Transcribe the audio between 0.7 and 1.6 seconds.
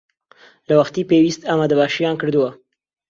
وەختی پێویست